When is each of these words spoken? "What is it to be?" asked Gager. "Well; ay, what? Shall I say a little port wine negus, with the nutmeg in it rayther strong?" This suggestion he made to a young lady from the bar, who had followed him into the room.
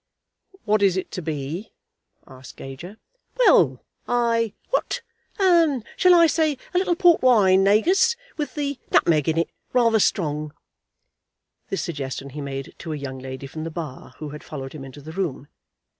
"What 0.65 0.81
is 0.81 0.97
it 0.97 1.11
to 1.11 1.21
be?" 1.21 1.73
asked 2.25 2.55
Gager. 2.57 2.97
"Well; 3.37 3.85
ay, 4.07 4.53
what? 4.71 5.03
Shall 5.95 6.15
I 6.15 6.25
say 6.25 6.57
a 6.73 6.79
little 6.79 6.95
port 6.95 7.21
wine 7.21 7.63
negus, 7.63 8.15
with 8.35 8.55
the 8.55 8.79
nutmeg 8.91 9.29
in 9.29 9.37
it 9.37 9.51
rayther 9.73 9.99
strong?" 9.99 10.53
This 11.69 11.83
suggestion 11.83 12.31
he 12.31 12.41
made 12.41 12.73
to 12.79 12.93
a 12.93 12.97
young 12.97 13.19
lady 13.19 13.45
from 13.45 13.63
the 13.63 13.69
bar, 13.69 14.15
who 14.17 14.29
had 14.29 14.43
followed 14.43 14.73
him 14.73 14.83
into 14.83 15.01
the 15.01 15.11
room. 15.11 15.49